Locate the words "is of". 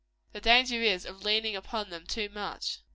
0.81-1.23